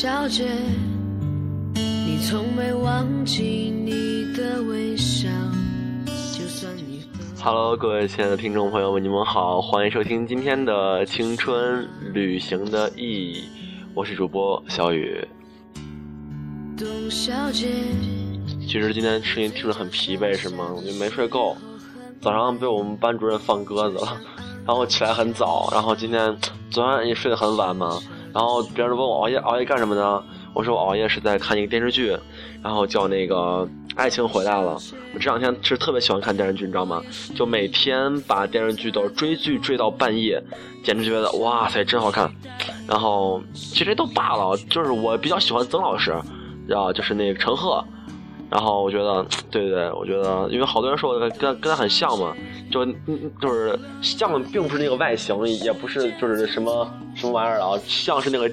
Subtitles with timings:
[0.00, 0.46] 小姐，
[1.74, 5.28] 你从没忘记你的微笑。
[6.06, 7.02] 就算你
[7.42, 11.84] Hello，各位亲爱的听众朋友们，你们好，欢迎收听今天的青春
[12.14, 13.42] 旅行的意义，
[13.92, 15.26] 我是主播小雨。
[16.78, 17.66] 董小姐，
[18.68, 20.72] 其实今天声音听着很疲惫，是吗？
[20.76, 21.56] 我就没睡够，
[22.20, 24.16] 早上被我们班主任放鸽子了，
[24.64, 26.38] 然后起来很早，然后今天
[26.70, 27.98] 昨晚也睡得很晚嘛，
[28.32, 30.22] 然后别人问我熬夜熬夜干什么呢？
[30.54, 32.16] 我说我熬夜是在看一个电视剧，
[32.62, 33.36] 然后叫那个
[33.96, 34.76] 《爱情回来了》。
[35.14, 37.02] 我这两天是特别喜欢看电视剧，你知道吗？
[37.34, 40.42] 就每天把电视剧都追剧追到半夜，
[40.84, 42.30] 简直觉得哇塞真好看。
[42.86, 46.14] 然后其实都罢了，就是我比较喜欢曾老师。
[46.66, 47.82] 然后就是那个陈赫，
[48.50, 52.34] 然后我觉得，对对对，我觉得，因为好多人说跟跟他很像嘛，
[52.70, 52.84] 就
[53.40, 58.50] 就是像，并不是那个外形，也不是就是什么什么玩意儿啊，像是那个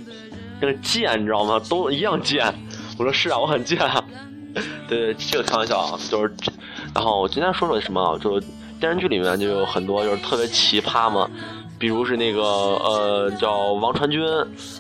[0.60, 1.62] 那个贱，你知道吗？
[1.70, 2.54] 都一样贱。
[2.98, 3.80] 我说是啊，我很贱。
[4.88, 6.34] 对对，这个开玩笑啊，就是，
[6.94, 8.48] 然后我今天说说什么，就是
[8.80, 11.30] 电视剧里面就有很多就是特别奇葩嘛，
[11.80, 14.22] 比如是那个呃叫王传君，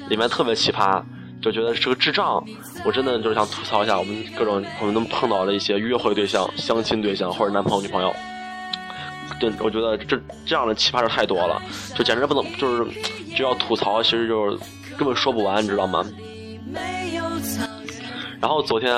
[0.09, 1.01] 里面特别奇葩。
[1.45, 2.43] 就觉得是个智障，
[2.83, 8.11] 我真的就是想吐槽一下我们各种我们能碰到的一些约会对象、相亲对象或者男朋友、女朋友。
[9.39, 11.61] 对，我觉得这这样的奇葩事太多了，
[11.93, 12.91] 就简直不能，就是
[13.35, 14.57] 就要吐槽，其实就是
[14.97, 16.03] 根本说不完，你知道吗？
[18.41, 18.91] 然后昨天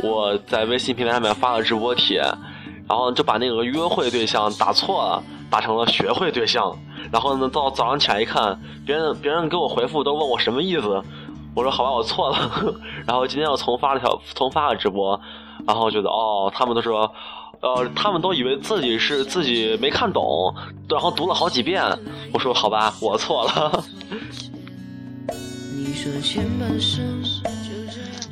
[0.00, 2.18] 我在微信平台上面发了直播帖，
[2.86, 6.76] 然后就把那个约会对象打错了，打成了学会对象。
[7.10, 11.02] 然后呢，到早上起来一看，别人别人给我回复都问我什么意思。
[11.56, 12.38] 我说好吧，我错了。
[13.08, 15.18] 然后今天又重发了条，重发了直播，
[15.66, 17.10] 然后觉得哦，他们都说，
[17.60, 20.54] 呃，他们都以为自己是自己没看懂，
[20.88, 21.82] 然后读了好几遍。
[22.32, 23.82] 我说好吧，我错了。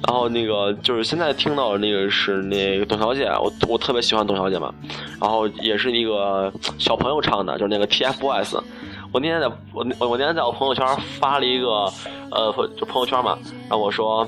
[0.07, 4.73] 然后那个就是现在听到的那个是那个董小姐，我我特别喜欢董小姐嘛。
[5.19, 8.61] 然后也是一个小朋友唱的，就是那个 TFBOYS。
[9.15, 10.85] 我那天在我我那天在我朋友圈
[11.21, 11.69] 发了一个，
[12.33, 13.39] 呃，就朋友圈嘛，
[13.69, 14.27] 然后我说，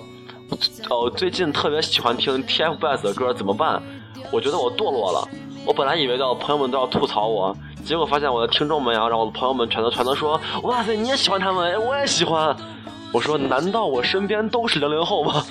[0.88, 3.82] 哦，最近特别喜欢听 TFBOYS 的歌，怎么办？
[4.30, 5.28] 我觉得我堕落了。
[5.66, 7.52] 我本来以为的朋友们都要吐槽我，
[7.84, 11.84] 结果发现我的听众们呀，然后我的朋友们全都全都说，哇塞，你也喜欢他们？
[11.84, 12.56] 我也喜欢。
[13.12, 15.42] 我说，难道我身边都是零零后吗？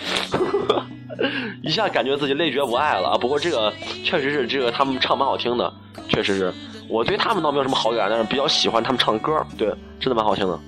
[1.62, 3.17] 一下感觉自己累觉不爱了。
[3.17, 5.73] 不过这个确实是这个他们唱蛮好听的，
[6.07, 6.53] 确实是。
[6.88, 9.68] 我对他们倒没有什么好感，但是比较喜欢他们唱歌，对，
[10.00, 10.59] 真的蛮好听的。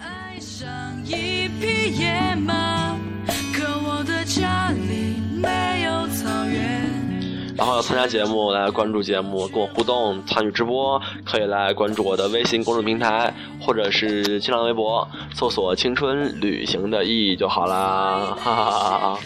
[0.00, 0.68] 爱上
[1.04, 2.96] 一匹野马，
[3.52, 6.84] 可我的家里没有草原
[7.56, 19.18] 然后要参加节目，来关注节目，跟我互动，参与直播，可以来关注我的微信公众平台，或者是新浪微博，搜索“青春旅行的意义”就好啦，哈哈哈哈。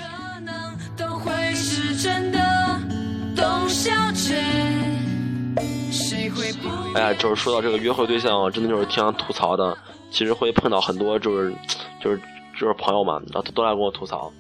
[6.95, 9.77] 哎呀，就是说到这个约会对象，我真的就是挺想吐槽的。
[10.11, 11.55] 其实会碰到很多，就是
[12.01, 12.19] 就是
[12.59, 14.33] 就是朋友嘛，然后都来跟我吐槽。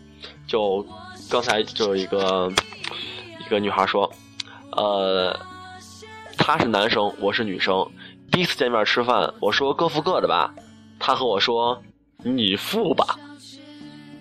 [0.47, 0.84] 就
[1.31, 2.51] 刚才就有一个
[3.39, 4.11] 一个女孩说，
[4.73, 5.39] 呃，
[6.39, 7.87] 他是男生，我是女生，
[8.33, 10.55] 第一次见面吃饭，我说各付各的吧，
[10.99, 11.83] 他和我说
[12.23, 13.19] 你付吧。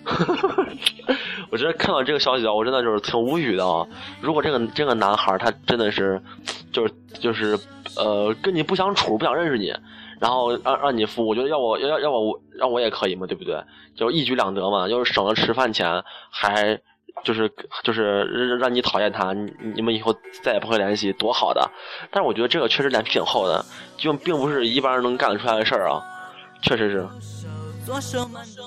[1.49, 3.87] 我觉得看到这个消息啊，我真的就是挺无语的啊。
[4.21, 6.21] 如果这个这个男孩他真的是。
[6.69, 7.57] 就是就是，
[7.95, 9.73] 呃，跟你不想处，不想认识你，
[10.19, 13.59] 然后让让你付，我觉得要我要要我让我也可以嘛，对不对？
[13.95, 16.79] 就一举两得嘛，又是省了吃饭钱，还
[17.23, 17.51] 就是
[17.83, 21.67] 就是让你讨厌他，你你们以后再也不会联系，多好的！
[22.11, 23.65] 但是我觉得这个确实脸皮挺厚的，
[23.95, 26.03] 就并不是一般人能干得出来的事儿啊，
[26.61, 27.07] 确实是。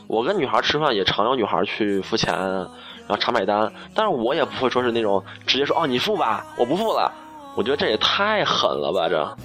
[0.06, 7.12] 我跟女孩吃饭也常有女孩去付钱，然后常买单，但是我也不会说是那种直接说哦你付吧，我不付了。
[7.56, 9.08] 我觉得这也太狠了吧！
[9.08, 9.37] 这，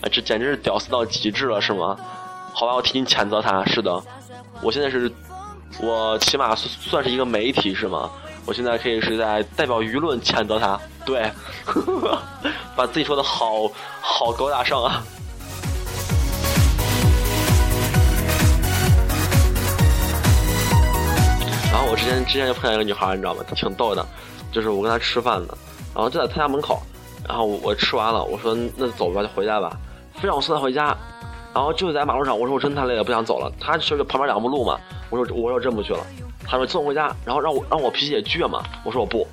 [0.00, 1.94] 哎，这简直是屌丝到极致了，是吗？
[2.54, 3.62] 好吧，我替你谴责他。
[3.66, 4.02] 是的，
[4.62, 5.12] 我现在是，
[5.80, 8.10] 我起码算是一个媒体，是吗？
[8.46, 10.80] 我现在可以是在代表舆论谴责他。
[11.04, 11.30] 对，
[12.74, 15.02] 把自己说的好好高大上啊。
[21.90, 23.42] 我之前之前就碰见一个女孩，你知道吗？
[23.56, 24.06] 挺逗的，
[24.52, 25.58] 就是我跟她吃饭呢，
[25.92, 26.80] 然后就在她家门口。
[27.28, 29.76] 然后我我吃完了，我说那走吧，就回家吧。
[30.14, 30.96] 非让我送她回家，
[31.52, 33.50] 然后就在马路上，我说我真太累了，不想走了。
[33.60, 34.78] 她就是旁边两步路嘛，
[35.10, 35.98] 我说我说真不去了。
[36.46, 39.26] 她说送回家，然后让我让我脾气也倔嘛，我说我不，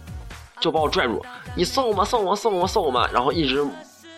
[0.60, 1.24] 就把我拽住，
[1.56, 2.04] 你送我吗？
[2.04, 3.08] 送我送我送我吗？
[3.14, 3.64] 然后一直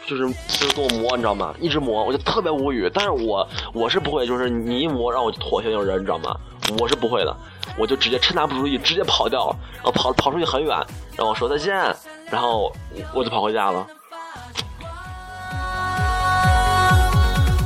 [0.07, 1.53] 就是就是给我磨，你知道吗？
[1.59, 2.89] 一直磨，我就特别无语。
[2.94, 6.36] 但是我我是不会，就是你一磨让我妥协那种人，你知道吗？
[6.77, 7.36] 我是不会的，
[7.77, 10.77] 我就直接趁他不注意，直接跑掉，然后跑跑出去很远，
[11.18, 11.74] 然后说再见，
[12.30, 12.71] 然后
[13.13, 13.88] 我就跑回家了。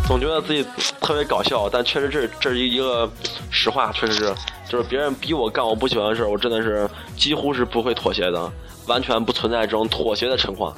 [0.05, 0.65] 总觉得自己
[0.99, 3.09] 特别搞笑，但确实这这是一个
[3.49, 4.35] 实话，确实是，
[4.67, 8.51] 就是别人逼我干我不喜欢的事我真的是几乎是不会妥协的，
[8.85, 10.75] 完全不存在这种妥协的情况。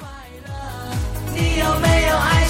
[1.34, 2.45] 你有没有爱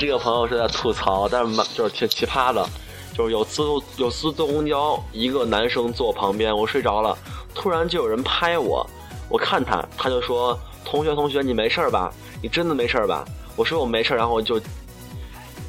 [0.00, 2.66] 这个朋友是在吐槽，但是蛮就是挺奇葩的，
[3.14, 3.62] 就是有次
[3.98, 7.14] 有次坐公交，一个男生坐旁边，我睡着了，
[7.54, 8.88] 突然就有人拍我，
[9.28, 12.10] 我看他，他就说：“同学同学，你没事吧？
[12.40, 13.26] 你真的没事吧？”
[13.56, 14.58] 我说我没事然后就，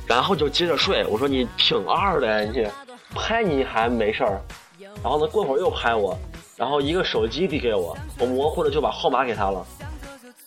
[0.07, 1.05] 然后就接着睡。
[1.07, 2.65] 我说你挺二的，你
[3.13, 4.41] 拍你还没事儿，
[5.03, 6.17] 然后呢过会儿又拍我，
[6.55, 9.65] 然后一个手机递给我，我模糊的就把号码给他了，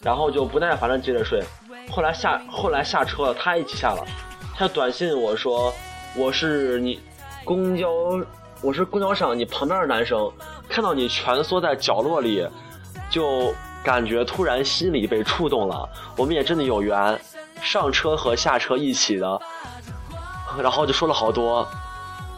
[0.01, 1.45] 然后就不耐烦的接着睡。
[1.91, 4.05] 后来下后来下车了，他一起下了，
[4.57, 5.73] 他短信我说
[6.17, 7.01] 我是你
[7.45, 7.89] 公交
[8.63, 10.31] 我是公交上你旁边的男生，
[10.69, 12.49] 看到你蜷缩在角落里，
[13.11, 13.55] 就
[13.85, 15.89] 感觉突然心里被触动了。
[16.17, 17.21] 我们也真的有缘，
[17.63, 19.41] 上车和下车一起的，
[20.59, 21.67] 然后就说了好多。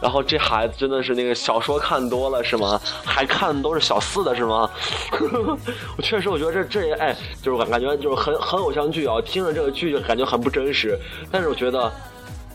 [0.01, 2.79] 然后这孩子真的是那个小说看多了是吗？
[3.03, 4.69] 还看的都是小四的是吗？
[5.97, 10.99] 我确实我觉得这这也哎，就是感感觉就是很很偶像剧啊，听着这个剧就感觉很不真实。
[11.31, 11.91] 但是我觉得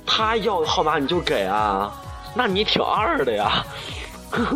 [0.06, 1.92] 他要号码你就给啊，
[2.34, 3.64] 那你挺二的呀。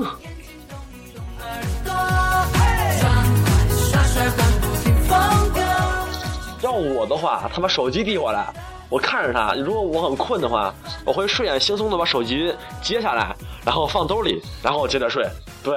[6.62, 8.52] 要我的话，他把手机递过来。
[8.88, 10.72] 我看着他，如果我很困的话，
[11.04, 13.34] 我会睡眼惺忪的把手机接下来，
[13.64, 15.28] 然后放兜里，然后接着睡。
[15.62, 15.76] 对。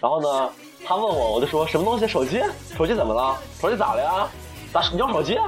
[0.00, 0.50] 然后呢，
[0.84, 2.06] 他问我，我就说什么东西？
[2.06, 2.42] 手机？
[2.76, 3.36] 手机怎么了？
[3.60, 4.28] 手机咋了呀？
[4.72, 5.38] 咋你要手机？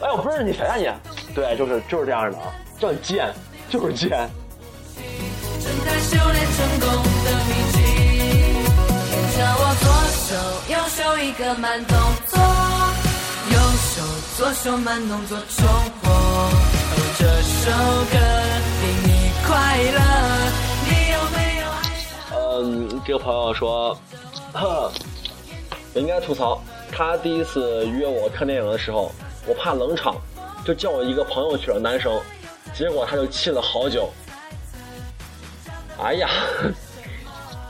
[0.00, 1.34] 哎，我不认识你，谁呀你？
[1.34, 2.44] 对，就是就是这样的啊，
[2.78, 3.32] 叫贱，
[3.70, 4.28] 就是贱。
[10.96, 11.96] 左手慢动
[12.26, 12.38] 作
[14.54, 14.90] 重活，
[16.08, 16.50] 哦，
[17.18, 17.70] 这首
[18.10, 18.16] 歌
[18.80, 19.10] 令你
[19.46, 19.98] 快乐。
[20.84, 21.78] 你有没有爱
[22.34, 23.96] 嗯，这个朋友说，
[24.54, 24.90] 呵，
[25.92, 29.12] 我应该吐槽，他第一次约我看电影的时候，
[29.46, 30.16] 我怕冷场，
[30.64, 32.18] 就叫我一个朋友去了男生，
[32.74, 34.10] 结果他就气了好久。
[36.02, 36.28] 哎呀，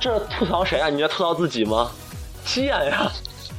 [0.00, 0.88] 这吐槽谁啊？
[0.88, 1.90] 你在吐槽自己吗？
[2.46, 3.10] 贱呀！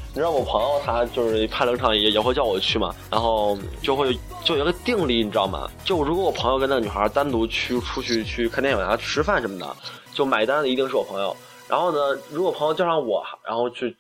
[0.10, 5.70] 你知道我朋友他就是怕冷场也也会叫我去嘛，然后就会就有个定力，你知道吗？
[5.86, 9.76] 就如果我朋友跟那个女孩单独去出去去看电影啊、吃饭什么的，
[10.12, 11.36] 就买单的一定是我朋友。
[11.70, 13.96] 然后呢，如果朋友叫上我，然后去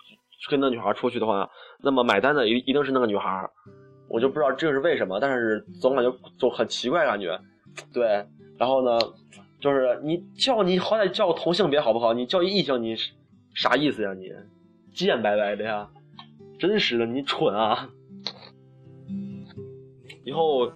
[0.49, 1.47] 跟那女孩出去的话，
[1.81, 3.47] 那么买单的一一定是那个女孩。
[4.07, 7.39] 我就不知道这是为什么，但是总感觉就很奇怪感觉。
[7.93, 8.25] 对，
[8.57, 8.99] 然后呢，
[9.61, 12.11] 就是你叫你好歹叫个同性别好不好？
[12.13, 12.95] 你叫异性你
[13.53, 14.11] 啥意思呀？
[14.15, 14.31] 你
[14.95, 15.87] 贱白白的呀！
[16.59, 17.87] 真实的，你蠢啊！
[20.25, 20.69] 以后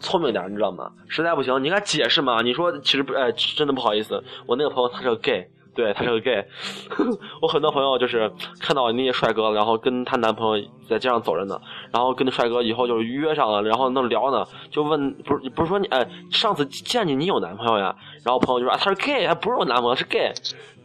[0.00, 0.90] 聪明点，你知道吗？
[1.08, 2.40] 实在不行，你该解释嘛。
[2.40, 6.46] 你说其实不，哎，真的不好意思，我那个朋友他是个 gay，对他是个 gay。
[7.42, 11.60] 我很多朋友就是看到那些帅哥，然后跟她男朋友在街上走着呢，
[11.92, 17.94] 然后跟那帅哥以后就是约上了，然后那聊呢，就问不是不是说你哎，上次见你你有男朋友呀？
[18.24, 20.32] 然后朋友就说啊，他是 gay，还不是我男朋友，是 gay，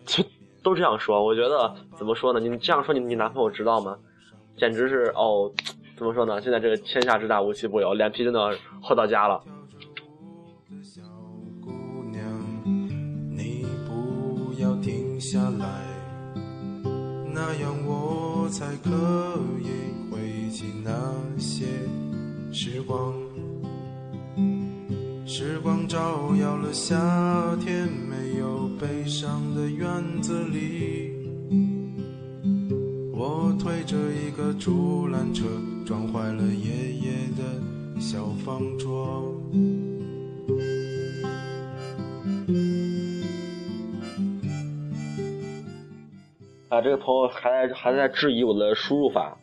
[0.06, 0.24] 就
[0.64, 1.24] 都这样说。
[1.24, 2.40] 我觉得怎么说呢？
[2.40, 3.96] 你这样说，你你男朋友知道吗？
[4.60, 5.50] 简直是哦，
[5.98, 6.42] 怎么说呢？
[6.42, 9.42] 现在这个天下之大，无奇不有，脸皮真的厚到家了。
[10.84, 11.02] 小
[11.62, 11.72] 姑
[12.12, 12.22] 娘，
[13.32, 15.66] 你不要停下来，
[17.34, 18.90] 那样我才可
[19.62, 20.20] 以回
[20.52, 20.92] 忆那
[21.38, 21.66] 些
[22.52, 23.14] 时光。
[25.26, 26.96] 时光照耀了夏
[27.62, 29.88] 天，没有悲伤的院
[30.22, 31.19] 子里。
[33.32, 35.46] 我推着一个竹篮车，
[35.86, 37.44] 撞坏了爷爷的
[38.02, 39.24] 小方桌。
[46.70, 49.38] 啊，这个朋友还在还在质疑我的输入法。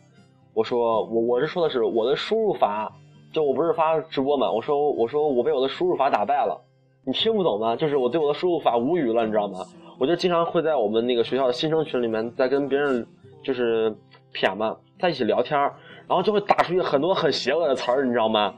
[0.53, 2.91] 我说我我是说的是我的输入法，
[3.31, 4.51] 就我不是发直播嘛？
[4.51, 6.61] 我说我说我被我的输入法打败了，
[7.05, 7.73] 你听不懂吗？
[7.73, 9.59] 就是我对我的输入法无语了，你知道吗？
[9.97, 13.07] 我就经常会在我们那个学校的新生群里面在跟别人。
[13.43, 13.95] 就是
[14.33, 15.59] 谝嘛，在一起聊天
[16.07, 18.53] 然后就会打出去很多很邪恶的词儿，你知道吗？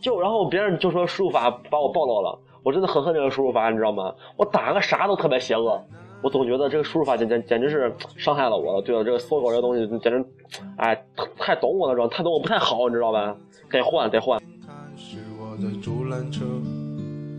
[0.00, 4.14] 就然后别人就说输入法把我暴露了，我真的很恨这个输入法，你知道吗？
[4.36, 5.80] 我打个啥都特别邪恶，
[6.22, 8.82] 我总觉得这个输入法简简简直是伤害了我了。
[8.82, 10.24] 对了，这个搜狗这个东西简直，
[10.76, 11.04] 哎，
[11.38, 13.36] 太懂我了，知道太懂我不太好，你知道吧？
[13.70, 14.40] 得换，得换。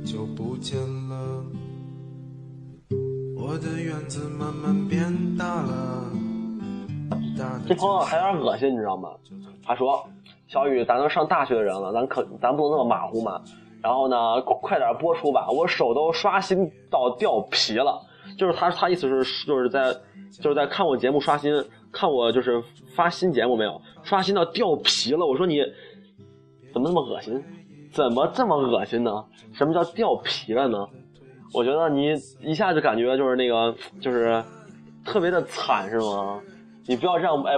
[0.06, 0.78] 就不见
[1.10, 1.44] 了。
[3.38, 6.23] 我的院子慢慢变大了。
[7.68, 9.10] 这朋友还有点恶心，你知道吗？
[9.66, 10.04] 他说
[10.48, 13.42] ：“小雨，咱都上大学的人了，咱可咱不能那么马虎嘛。
[13.82, 18.00] 然后呢，快点播出吧，我手都刷新到掉皮了。
[18.38, 19.94] 就是他，他意思是就是在
[20.42, 21.52] 就是在看我节目刷新，
[21.92, 22.64] 看我就是
[22.96, 23.82] 发新节目没有？
[24.04, 25.26] 刷新到掉皮了。
[25.26, 25.62] 我说你
[26.74, 27.44] 怎么那么恶心？
[27.92, 29.12] 怎么这么恶心呢？
[29.54, 30.88] 什么叫掉皮了呢？
[31.54, 34.44] 我觉得你一下就感觉就是那个就是
[35.06, 36.42] 特别的惨，是吗？
[36.88, 37.54] 你不要这样，哎，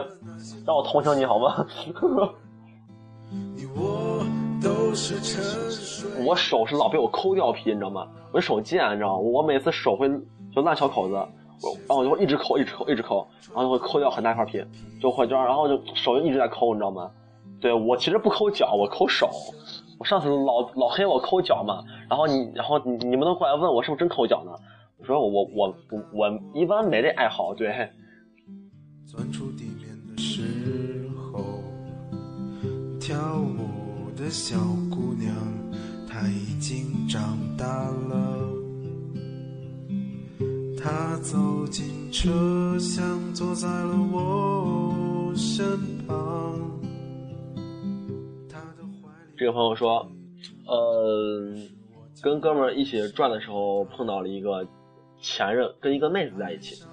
[0.65, 1.65] 让我同情你好吗？
[6.25, 8.07] 我手是老被我抠掉皮，你知道吗？
[8.31, 9.17] 我手贱，你知道吗？
[9.17, 10.09] 我每次手会
[10.53, 14.63] 就烂小口子，我然后我就会一直抠，一直抠，一直抠，然后就会抠掉很大一块皮，
[15.01, 17.09] 就会这样，然后就手就一直在抠，你知道吗？
[17.59, 19.29] 对我其实不抠脚，我抠手。
[19.97, 24.51] 我上次老老黑我抠脚嘛，然后你然后你你们都过来问我是不是真抠脚呢？
[24.99, 27.89] 我说我我我我一般没这爱好，对。
[29.05, 31.63] 钻出地面的时候，
[32.99, 34.57] 跳舞的小
[34.89, 35.33] 姑娘，
[36.07, 38.49] 她已经长大了。
[40.77, 45.65] 她走进车厢，坐在了我身
[46.07, 46.59] 旁。
[49.37, 50.09] 这个朋友说，
[50.65, 51.53] 呃，
[52.21, 54.65] 跟哥们一起转的时候碰到了一个
[55.19, 56.83] 前任，跟一个妹子在一起。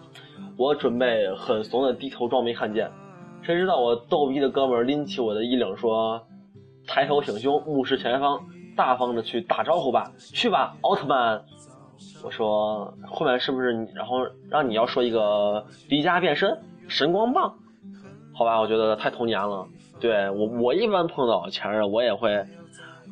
[0.56, 2.90] 我准备很怂的低头装没看见，
[3.42, 6.22] 谁知道我逗逼的哥们拎起我的衣领说
[6.86, 8.40] ：“抬头挺胸，目视前方，
[8.76, 11.42] 大方的去打招呼吧，去吧，奥特曼。”
[12.24, 13.88] 我说后面是不是你？
[13.94, 14.18] 然后
[14.48, 16.56] 让你要说一个迪迦变身，
[16.88, 17.54] 神光棒？
[18.32, 19.66] 好吧，我觉得太童年了。
[20.00, 22.44] 对我，我一般碰到前任，我也会，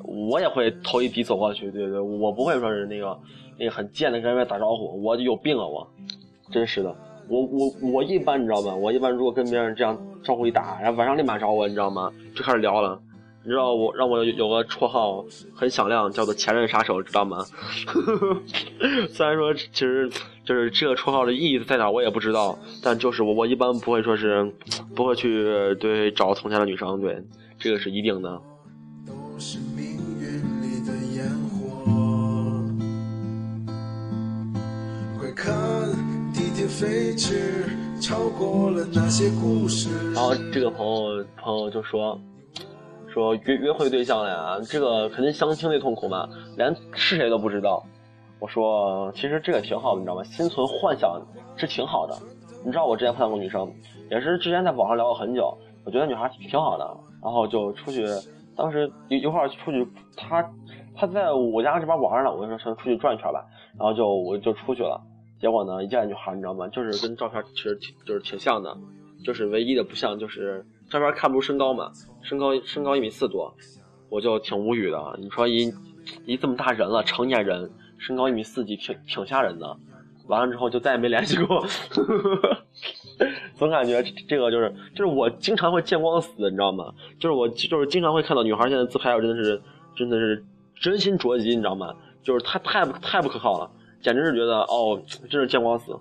[0.05, 1.71] 我也会头一低走过去。
[1.71, 3.19] 对对，我不会说是那个
[3.59, 5.87] 那个很贱的跟人家打招呼，我有病啊我，
[6.51, 6.93] 真是的。
[7.31, 8.75] 我我我一般你知道吗？
[8.75, 12.13] 我一般如果跟别人这样招呼一打，然后晚上立马找我，你知道吗？
[12.35, 13.01] 就开始聊了。
[13.43, 17.39] 你知道我让我有个绰号很响亮，叫做前任杀手，知道吗？
[19.09, 20.11] 虽然说其实
[20.45, 24.53] 就是这个绰号的意义在哪我也不知道，但就是我我一般不会说是
[24.95, 27.23] 不会去对找从前的女生，对
[27.59, 28.43] 这个是一定的。
[36.81, 37.69] 飞驰，
[38.01, 42.19] 超过了那些故事然后这个朋友朋友就说
[43.07, 47.85] 说约约会对象了呀，这个肯定相亲最痛苦嘛，连是谁都不知道。
[48.39, 50.25] 我说其实这个挺好的，你知道吗？
[50.25, 51.21] 心存幻想
[51.55, 52.17] 是挺好的。
[52.65, 53.71] 你知道我之前碰到过女生，
[54.11, 58.07] 也是之前在网上聊了很久，我觉得女孩挺好的，然后就出去，
[58.57, 60.51] 当时一一块出去，她
[60.97, 63.45] 她在我家这边玩呢，我就说出去转一圈吧，
[63.79, 64.99] 然后就我就出去了。
[65.41, 66.69] 结果呢，一见女孩，你知道吗？
[66.69, 68.77] 就是跟照片其实挺就是挺像的，
[69.25, 71.91] 就是唯一的不像就是照片看不出身高嘛，
[72.23, 73.53] 身高身高一米四多，
[74.11, 75.19] 我就挺无语的。
[75.19, 75.73] 你说一
[76.27, 79.77] 一这么大人了，成年人身高一米四几，挺挺吓人的。
[80.27, 81.67] 完了之后就再也没联系过，
[83.57, 86.93] 总感觉这个就是就是我经常会见光死，你知道吗？
[87.19, 89.61] 就是我就是经常会看到女孩现在自拍，我真的是
[89.97, 90.45] 真的是
[90.77, 91.93] 真心着急，你知道吗？
[92.23, 93.71] 就是太太不太不可靠了。
[94.03, 95.93] 简直是觉得哦，真是见光死。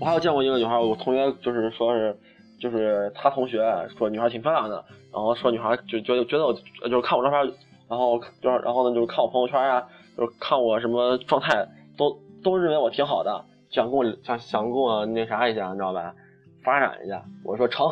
[0.00, 2.16] 我还有见过一个女孩，我同学就是说是，
[2.60, 3.62] 就是他同学
[3.96, 7.40] 说女孩挺漂亮的，然后说女孩就觉得觉得我就是看我照片，
[7.88, 9.82] 然后就是然后呢就是看我朋友圈啊，
[10.16, 16.14] 就是看我什么状态，都都认为我挺好的，想跟我想想跟我那啥一下，你知道吧？
[16.62, 17.24] 发展一下。
[17.42, 17.86] 我说成，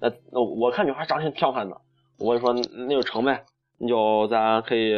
[0.00, 1.76] 那那我看女孩长得挺漂亮的，
[2.18, 3.44] 我就说那就成呗。
[3.80, 4.92] 你就咱可以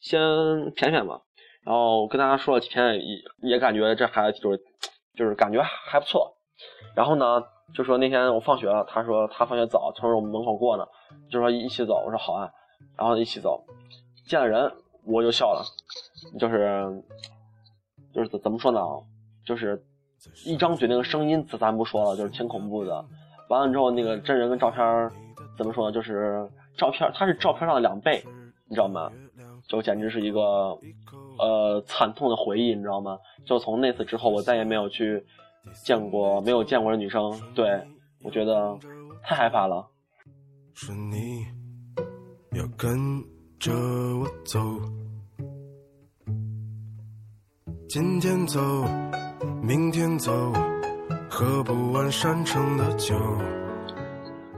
[0.00, 1.20] 先谝谝吧，
[1.64, 4.60] 然后跟大家说了几天，也也感觉这孩子就是
[5.16, 6.36] 就是感觉还不错。
[6.94, 7.42] 然后呢，
[7.74, 10.86] 就说那天我放学了，他说他放学早，从我们门口过呢，
[11.28, 12.04] 就说一起走。
[12.06, 12.48] 我说好啊，
[12.96, 13.64] 然后一起走，
[14.28, 14.72] 见了人
[15.04, 15.64] 我就笑了，
[16.38, 17.02] 就是
[18.12, 18.80] 就是怎怎么说呢？
[19.44, 19.82] 就是
[20.46, 23.04] 一张嘴那个声音咱咱不说了，就是挺恐怖的。
[23.48, 25.10] 完了之后那个真人跟照片
[25.58, 25.92] 怎么说呢？
[25.92, 26.48] 就是。
[26.76, 28.22] 照片，它是照片上的两倍，
[28.68, 29.10] 你知道吗？
[29.68, 30.78] 就简直是一个，
[31.38, 33.18] 呃，惨痛的回忆，你知道吗？
[33.46, 35.24] 就从那次之后，我再也没有去，
[35.84, 37.80] 见过没有见过的女生，对
[38.22, 38.78] 我觉得
[39.22, 39.86] 太害怕了。
[40.74, 41.46] 是你
[42.52, 43.22] 要跟
[43.58, 44.60] 着我走，
[47.88, 48.60] 今天走，
[49.62, 50.32] 明天走，
[51.30, 53.14] 喝不完山城的酒。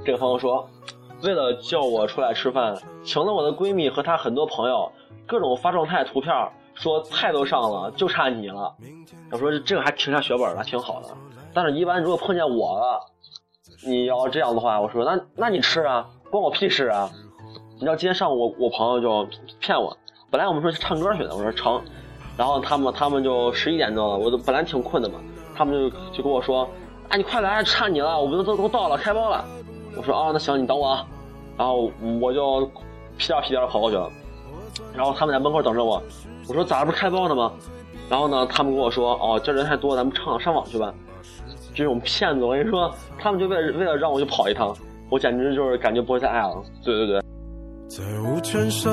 [0.04, 0.68] 这个朋友说，
[1.22, 4.90] 为了叫我出来吃饭，请了我的闺蜜和她很多朋友，
[5.26, 6.34] 各种发状态图片，
[6.74, 8.74] 说菜都上了，就差你了。
[9.32, 11.08] 我说这个还挺下血本的，挺好的。
[11.54, 13.00] 但是，一般如果碰见我了，
[13.86, 17.10] 你要这样的话，我说那那你吃啊，关我屁事啊！
[17.74, 19.26] 你知道今天上午我我朋友就
[19.58, 19.96] 骗我，
[20.30, 21.82] 本来我们说去唱歌去的，我说成，
[22.36, 25.18] 然后他们他们就十一点钟了，我都本来挺困的嘛，
[25.56, 26.68] 他们就就跟我说，
[27.08, 29.44] 啊你快来，差你了，我们都都到了，开包了。
[29.96, 31.06] 我说啊那行你等我啊，
[31.56, 32.66] 然后我就
[33.16, 34.10] 屁颠屁颠跑过去了，
[34.94, 36.02] 然后他们在门口等着我，
[36.48, 37.52] 我说咋不开包呢吗？
[38.08, 40.92] 然后呢他们跟我说哦这人太多，咱们上上网去吧。
[41.74, 44.74] 这种骗子，我跟你说，他们就为了为了让我去跑一趟，
[45.10, 46.62] 我简直就是感觉不会再爱了。
[46.82, 47.20] 对对对。
[47.88, 48.90] 在五泉山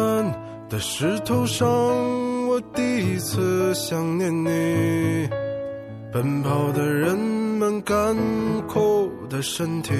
[0.69, 1.67] 的石头上，
[2.49, 5.29] 我第一次想念你。
[6.11, 8.15] 奔跑的人们干
[8.67, 9.93] 枯的身体，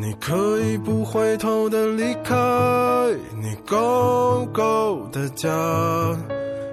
[0.00, 2.34] 你可以不回头的离开
[3.36, 5.50] 你高高的家。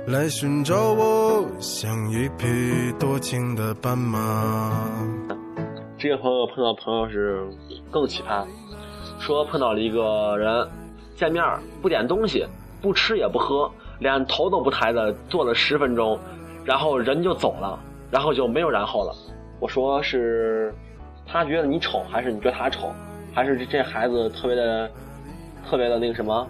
[0.07, 4.81] 来寻找我，像一匹多情的斑马。
[5.97, 7.45] 这个朋友碰到朋友是
[7.91, 8.45] 更奇葩，
[9.19, 10.65] 说碰到了一个人，
[11.17, 11.43] 见面
[11.81, 12.47] 不点东西，
[12.81, 13.69] 不吃也不喝，
[13.99, 16.17] 连头都不抬的坐了十分钟，
[16.63, 17.77] 然后人就走了，
[18.09, 19.13] 然后就没有然后了。
[19.59, 20.73] 我说是，
[21.25, 22.89] 他觉得你丑，还是你觉得他丑，
[23.37, 24.89] 还是这孩子特别的，
[25.69, 26.47] 特别的那个什么，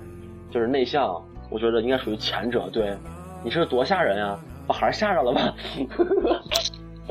[0.50, 1.22] 就是内向？
[1.50, 2.96] 我觉得应该属于前者，对。
[3.44, 4.40] 你是多吓人呀！
[4.66, 5.54] 把孩儿吓着了吧？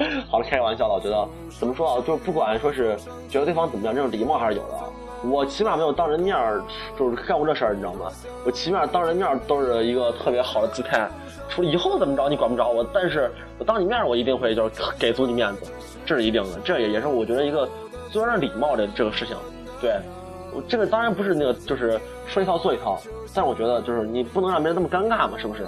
[0.30, 0.94] 好了，开个玩笑了。
[0.94, 2.96] 我觉得怎么说啊，就是不管说是
[3.28, 5.28] 觉得对方怎么样，这种礼貌还是有的。
[5.28, 6.62] 我起码没有当人面儿
[6.98, 8.10] 就是干过这事儿，你知道吗？
[8.46, 11.06] 我起码当人面儿都是一个特别好的姿态。
[11.50, 15.70] 除了以后怎么着你管不着我，但是我当你面儿我一定会就是给足你面子，
[16.06, 16.58] 这是一定的。
[16.64, 17.68] 这也也是我觉得一个
[18.10, 19.36] 做人礼貌的这个事情。
[19.80, 19.94] 对，
[20.52, 22.98] 我这个当然不是那个就是说一套做一套，
[23.34, 25.66] 但我觉得就是你不能让别人那么尴尬嘛，是不是？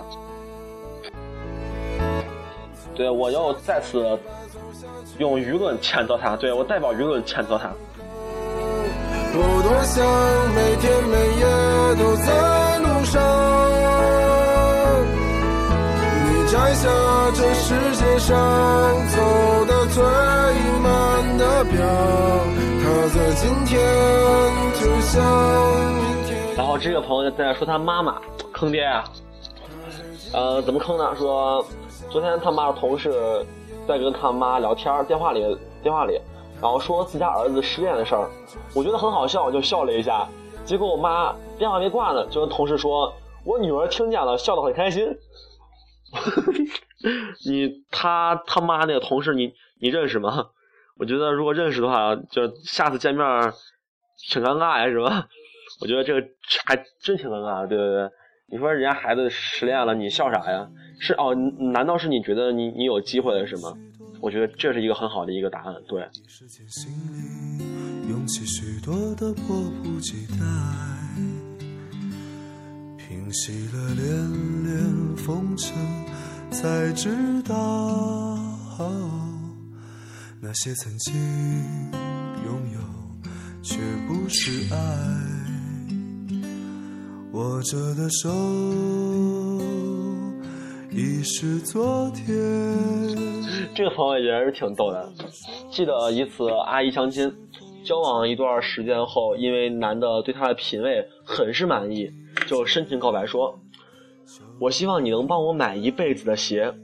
[2.95, 4.19] 对，我要再次
[5.19, 6.37] 用舆论谴责他。
[6.37, 7.71] 对我代表舆论谴责他。
[9.41, 10.05] 我多想
[10.53, 11.45] 每天每夜
[11.95, 12.29] 都在
[12.79, 13.23] 路上。
[16.25, 16.89] 你摘下
[17.35, 18.35] 这世界上
[19.11, 19.18] 最
[23.41, 23.79] 今天
[24.75, 25.23] 就像
[25.95, 26.57] 明天。
[26.57, 28.21] 然后这个朋友在说他妈妈
[28.53, 29.05] 坑爹啊，
[30.33, 31.15] 呃，怎么坑呢？
[31.17, 31.65] 说。
[32.11, 33.13] 昨天他妈的同事
[33.87, 35.45] 在跟他妈聊天，电话里
[35.83, 36.19] 电话里，
[36.59, 38.31] 然后说自家儿子失恋的事儿，
[38.75, 40.27] 我觉得很好笑，就笑了一下。
[40.65, 43.13] 结果我妈电话没挂呢，就跟同事说
[43.45, 45.07] ：“我女儿听见了，笑得很开心。
[47.45, 50.47] ”你他他妈那个同事，你你认识吗？
[50.99, 53.25] 我觉得如果认识的话，就下次见面
[54.31, 55.29] 挺尴尬呀，是吧？
[55.81, 56.27] 我觉得这个
[56.67, 58.11] 还真挺尴尬的，对对对。
[58.51, 60.69] 你说人家孩子失恋了，你笑啥呀？
[60.99, 61.35] 是哦，
[61.73, 63.73] 难道是你觉得你你有机会了是吗？
[64.21, 66.09] 我觉得这是一个很好的一个答案，对。
[72.97, 75.77] 平息了连连风尘，
[76.51, 77.11] 才知
[77.43, 77.55] 道
[80.41, 81.13] 那些曾经
[82.45, 82.79] 拥有，
[83.61, 84.79] 却不是爱。
[87.33, 88.31] 握着的手
[90.93, 92.25] 已是昨天。
[93.75, 95.13] 这个朋友也是挺逗的。
[95.73, 97.33] 记得一次阿姨相亲，
[97.85, 102.09] 交往一段时间后，因为男的对她的品味很是满意，
[102.47, 103.59] 就深情告白说
[104.61, 106.73] ：“我希望你能帮我买一辈子的鞋。”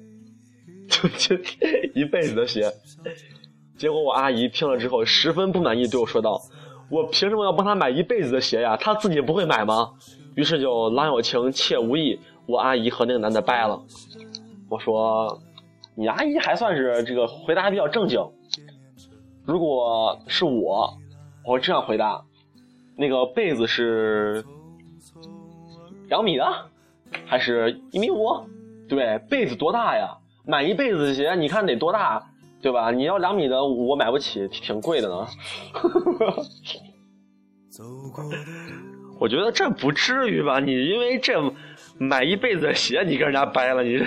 [0.90, 1.36] 就就
[1.94, 2.68] 一辈子的鞋。
[3.76, 6.40] 结果我阿姨听了之后十分不满意，对我说道
[6.90, 8.76] ：“我凭什么要帮他买一辈子的鞋呀？
[8.76, 9.90] 他自己不会买吗？”
[10.36, 13.82] 于是就郎有情妾无意，我阿姨和那个男的掰了。
[14.68, 15.40] 我说，
[15.94, 18.20] 你阿姨还算是这个回答比较正经。
[19.44, 20.92] 如果是我，
[21.44, 22.24] 我会这样回答：
[22.96, 24.44] 那个被子是
[26.08, 26.46] 两米的，
[27.26, 28.28] 还是一米五？
[28.88, 30.16] 对，被子多大呀？
[30.46, 32.22] 买一辈子的鞋，你看得多大，
[32.64, 32.90] 对吧？
[32.90, 35.26] 你要两米的，我买不起，挺贵的呢。
[39.20, 40.60] 我觉得这不至于吧？
[40.60, 41.38] 你因为这
[41.98, 43.98] 买一辈子的鞋，你跟人家掰了，你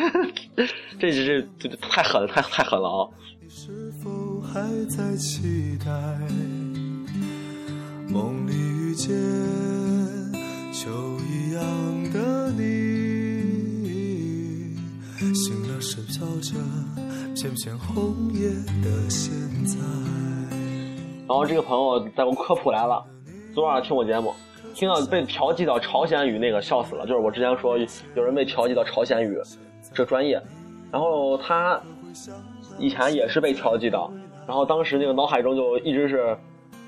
[1.00, 3.08] 这这这这太狠了，太太狠了啊！
[3.40, 5.86] 你是否还在期待
[8.10, 9.08] 梦里遇见
[10.74, 10.90] 秋
[11.30, 11.62] 一样
[12.12, 12.97] 的你？
[15.80, 16.54] 是飘着
[17.36, 18.50] 片片红叶
[18.82, 19.32] 的现
[19.66, 19.78] 在。
[21.28, 23.04] 然后这个朋友在我科普来了，
[23.54, 24.34] 昨晚听我节目，
[24.74, 27.78] 听到被调剂到朝鲜语那个笑死了，就是我之前说
[28.16, 29.38] 有人被调剂到朝鲜语
[29.94, 30.42] 这专业，
[30.92, 31.80] 然后他
[32.80, 34.00] 以前也是被调剂的，
[34.48, 36.36] 然后当时那个脑海中就一直是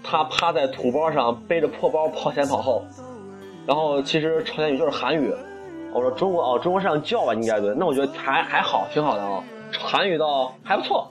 [0.04, 2.84] 他趴在土包上背着破包跑前跑后，
[3.68, 5.34] 然后其实朝鲜语就是韩语，
[5.94, 9.44] 我说中国哦中国是这样叫吧应该对，那我觉得还还好挺好的啊、
[9.80, 11.08] 韩语倒还不错，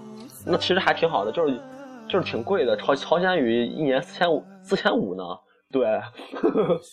[0.46, 1.60] 那其实还挺好的，就是
[2.08, 5.24] 就是挺贵的，朝朝鲜语一年四千五四千五呢，
[5.70, 6.00] 对，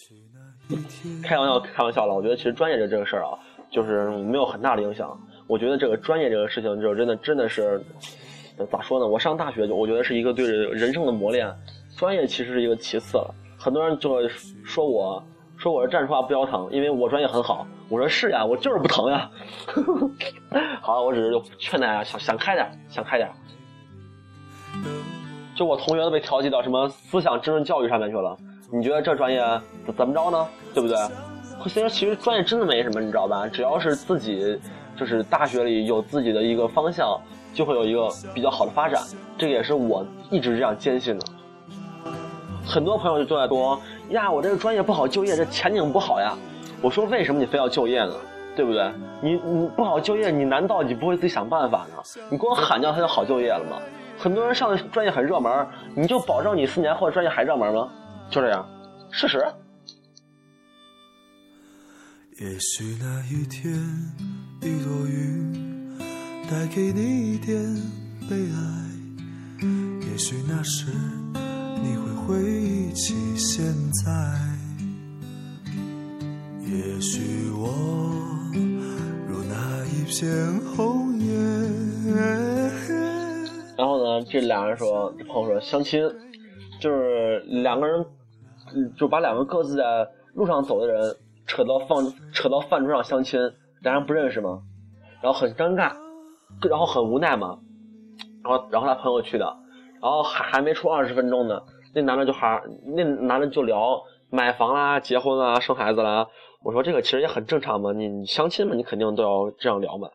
[1.23, 3.37] 开玩笑开玩笑了，我觉得其实专业这这个事儿啊，
[3.69, 5.17] 就是没有很大的影响。
[5.47, 7.79] 我觉得这个专业这个事情，就真的真的是，
[8.71, 9.07] 咋说呢？
[9.07, 11.53] 我上大学就我觉得是一个对人生的磨练，
[11.95, 13.31] 专业其实是一个其次了。
[13.57, 14.27] 很多人就
[14.65, 15.23] 说我
[15.65, 17.65] 说我是站着说话不腰疼，因为我专业很好。
[17.89, 19.27] 我说是呀，我就是不疼呀。
[20.79, 23.27] 好，我只是劝大家想想开点，想开点。
[25.55, 28.37] 就我同学都被调剂到什么思想政治教育上面去了，
[28.71, 29.41] 你觉得这专业
[29.97, 30.47] 怎么着呢？
[30.71, 30.95] 对不对？
[31.63, 33.47] 其实其实专业真的没什么，你知道吧？
[33.47, 34.61] 只要是自己
[34.95, 37.19] 就是大学里有自己的一个方向，
[37.55, 39.01] 就会有一个比较好的发展。
[39.35, 41.25] 这也是我一直这样坚信的。
[42.67, 46.33] 很多朋友就在说呀，我这个专业不好就业，这前景不好呀。
[46.81, 48.13] 我说为什么你非要就业呢？
[48.55, 48.91] 对不对？
[49.21, 52.03] 你你不好就业，你难道你不会自己想办法呢？
[52.29, 53.81] 你光喊叫他就好就业了吗？
[54.17, 57.89] 很多人上的专业很热门，你就保证你四年后的专业还热门吗？
[58.29, 58.65] 就这样，
[59.11, 59.45] 事实。
[62.39, 63.73] 也许那一天，
[64.61, 65.97] 一朵云
[66.49, 67.57] 带给你一点
[68.29, 68.85] 悲哀。
[70.11, 70.91] 也许那时
[83.77, 86.01] 然后呢，这俩人说，这朋友说相亲，
[86.79, 88.05] 就是两个人，
[88.97, 91.15] 就把两个各自在路上走的人
[91.45, 91.97] 扯到饭
[92.31, 93.39] 扯到饭桌上相亲，
[93.81, 94.61] 俩人不认识吗？
[95.21, 95.93] 然后很尴尬，
[96.69, 97.59] 然后很无奈嘛。
[98.43, 99.45] 然后然后他朋友去的，
[100.01, 101.61] 然后还还没出二十分钟呢，
[101.93, 106.27] 那男的就还那男的就聊买房啦、结婚啦、生孩子啦。
[106.63, 110.09] 我说这个其实也很正常嘛，你相亲嘛，你肯定都要这样聊嘛，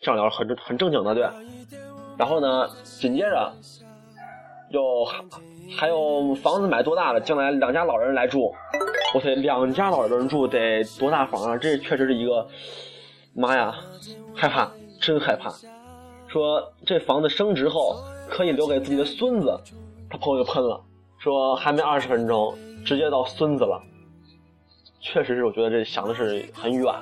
[0.00, 1.28] 这样聊很正很正经的对。
[2.16, 3.52] 然后呢，紧接着
[4.70, 5.04] 又
[5.76, 7.20] 还有房子买多大了？
[7.20, 8.54] 将来两家老人来住，
[9.14, 11.56] 我操，两家老人住得多大房啊？
[11.56, 12.46] 这确实是一个，
[13.34, 13.74] 妈呀，
[14.34, 15.50] 害怕，真害怕。
[16.28, 17.96] 说这房子升值后
[18.28, 19.58] 可以留给自己的孙子，
[20.08, 20.80] 他朋友就喷了，
[21.18, 23.82] 说还没二十分钟，直接到孙子了。
[25.00, 26.94] 确实是，我觉得这想的是很远。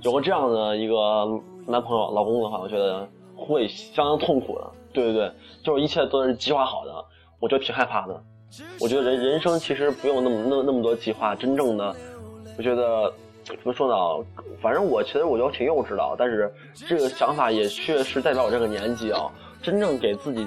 [0.00, 0.94] 有个这样的一个
[1.66, 4.70] 男朋友、老公的话，我觉得会相当痛苦的。
[4.92, 6.92] 对对对，就是一切都是计划好的，
[7.40, 8.22] 我觉得挺害怕的。
[8.80, 11.94] 我觉得人人生其实不用那么那那么多计划，真正的，
[12.58, 13.10] 我觉得
[13.44, 14.26] 怎么说呢？
[14.60, 16.52] 反正我其实我觉得挺幼稚的，但是
[16.86, 19.30] 这个想法也确实代表我这个年纪啊，
[19.62, 20.46] 真正给自己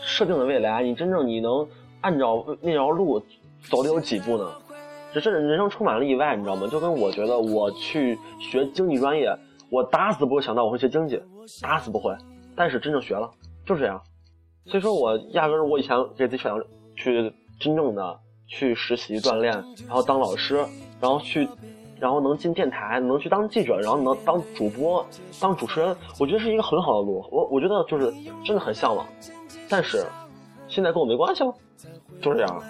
[0.00, 1.66] 设定的未来，你真正你能
[2.02, 3.20] 按照那条路
[3.68, 4.48] 走的有几步呢？
[5.12, 6.66] 这这人生充满了意外，你知道吗？
[6.68, 9.36] 就跟我觉得我去学经济专业，
[9.72, 11.18] 我打死不会想到我会学经济，
[11.62, 12.14] 打死不会。
[12.54, 13.30] 但是真正学了，
[13.64, 13.98] 就是这样。
[14.66, 16.60] 所以说我压根儿我以前给自己想
[16.94, 19.50] 去真正的去实习锻炼，
[19.88, 20.56] 然后当老师，
[21.00, 21.48] 然后去，
[21.98, 25.04] 然后能进电台，能去当记者，然后能当主播、
[25.40, 27.26] 当主持人，我觉得是一个很好的路。
[27.32, 28.12] 我我觉得就是
[28.44, 29.06] 真的很向往，
[29.70, 30.04] 但是
[30.68, 31.54] 现在跟我没关系了，
[32.20, 32.62] 就是这样。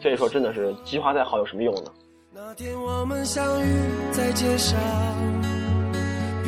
[0.00, 1.90] 所以说，真的是计划再好有什么用呢？
[2.32, 3.64] 那天我们相遇
[4.12, 4.78] 在街上，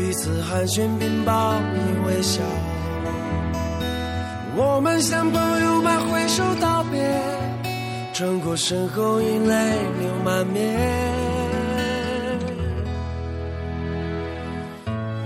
[0.01, 2.43] 彼此寒暄并报以微笑。
[4.57, 6.99] 我们像朋友般挥手道别，
[8.15, 9.55] 转过身后已泪
[10.01, 10.81] 流满面。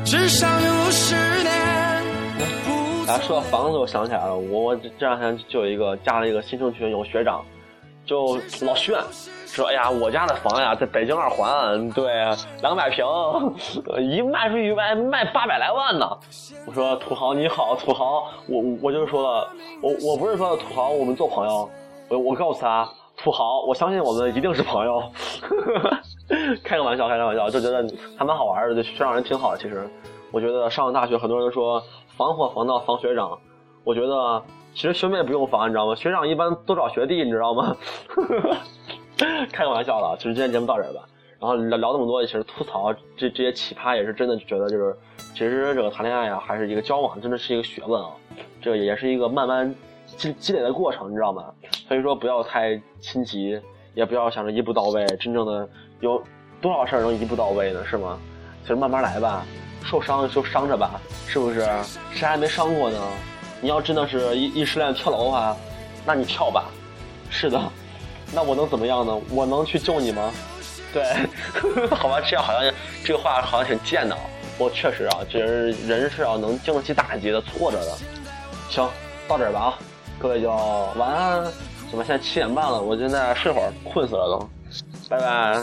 [0.05, 2.03] 至少有十年，
[2.41, 2.45] 我
[3.07, 7.45] 不啊，说到房子，我想起来了，我我这两天就有一个加了一个新生群，有个学长，
[8.05, 8.99] 就老炫，
[9.47, 12.05] 说哎呀，我家的房呀，在北京二环，对，
[12.61, 13.05] 两百平，
[14.01, 16.07] 一卖出去卖卖八百来万呢。
[16.67, 19.49] 我说土豪你好，土豪，我我就说了，
[19.81, 21.69] 我我不是说土豪，我们做朋友，
[22.09, 25.03] 我我告诉他，土豪，我相信我们一定是朋友。
[26.65, 27.87] 开个玩笑，开个玩笑，就觉得
[28.19, 29.59] 还蛮好玩的，学长人挺好的。
[29.59, 29.89] 其实，
[30.33, 31.83] 我觉得上了大学，很多人说
[32.17, 33.39] 防火防盗防学长，
[33.85, 34.43] 我觉得
[34.75, 35.95] 其实学妹不用防，你知道吗？
[35.95, 37.77] 学长一般都找学弟，你知道吗？
[39.53, 41.01] 开个玩笑了，其实今天节目到这儿吧。
[41.41, 44.97] 然后聊聊那么多，其实吐槽这这些奇葩也是真的觉得就是，
[45.33, 48.11] 其实这个谈恋爱啊，还是一个交往，真的是一个学问啊。
[48.61, 49.73] 这个也是一个慢慢
[50.07, 51.45] 积积累的过程，你知道吗？
[51.87, 53.61] 所以说不要太心急，
[53.95, 55.07] 也不要想着一步到位。
[55.21, 55.69] 真正的
[56.01, 56.21] 有
[56.61, 57.85] 多少事儿能一步到位呢？
[57.85, 58.19] 是吗？
[58.63, 59.45] 其实慢慢来吧，
[59.85, 61.61] 受伤就伤着吧，是不是？
[62.11, 62.99] 谁还没伤过呢？
[63.65, 65.57] 你要真的是一一失恋跳楼的话，
[66.05, 66.67] 那你跳吧。
[67.31, 67.59] 是的，
[68.31, 69.19] 那我能怎么样呢？
[69.31, 70.31] 我能去救你吗？
[70.93, 71.03] 对，
[71.97, 72.71] 好吧，这样好像
[73.03, 74.15] 这个话好像挺贱的。
[74.59, 77.97] 我确实啊，这人人是要能经得起打击的、挫折的。
[78.69, 78.87] 行，
[79.27, 79.79] 到这儿吧啊，
[80.19, 80.51] 各位就
[80.97, 81.43] 晚安。
[81.91, 82.79] 怎么现在七点半了？
[82.79, 84.47] 我现在睡会儿，困死了都。
[85.09, 85.63] 拜拜。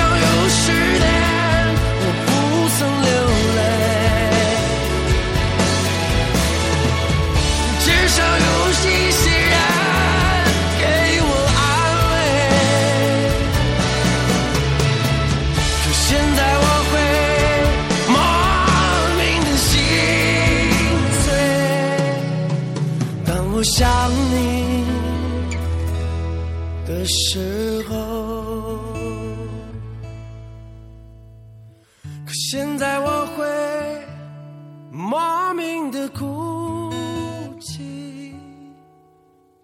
[0.00, 1.19] 至少有十年，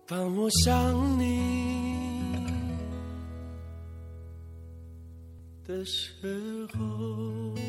[0.09, 2.47] 当我想你
[5.67, 7.66] 的时候。